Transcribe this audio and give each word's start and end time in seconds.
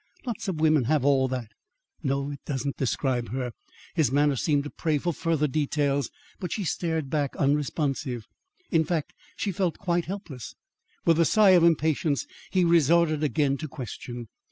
Lots 0.25 0.47
of 0.47 0.59
women 0.59 0.85
have 0.85 1.05
all 1.05 1.27
that." 1.27 1.51
"No, 2.01 2.31
it 2.31 2.39
doesn't 2.43 2.75
describe 2.77 3.29
her." 3.33 3.51
His 3.93 4.11
manner 4.11 4.35
seemed 4.35 4.63
to 4.63 4.71
pray 4.71 4.97
for 4.97 5.13
further 5.13 5.47
details, 5.47 6.09
but 6.39 6.51
she 6.51 6.63
stared 6.63 7.11
back, 7.11 7.35
unresponsive. 7.35 8.25
In 8.71 8.83
fact, 8.83 9.13
she 9.35 9.51
felt 9.51 9.77
quite 9.77 10.05
helpless. 10.05 10.55
With 11.05 11.19
a 11.19 11.25
sigh 11.25 11.51
of 11.51 11.63
impatience, 11.63 12.25
he 12.49 12.65
resorted 12.65 13.23
again 13.23 13.57
to 13.57 13.67
question. 13.67 14.27